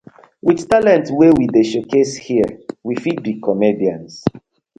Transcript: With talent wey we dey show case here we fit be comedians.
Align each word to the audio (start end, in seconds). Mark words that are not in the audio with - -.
With 0.47 0.67
talent 0.73 1.07
wey 1.17 1.29
we 1.37 1.45
dey 1.53 1.65
show 1.69 1.83
case 1.93 2.15
here 2.27 2.49
we 2.87 2.93
fit 3.03 3.17
be 3.25 3.33
comedians. 3.47 4.15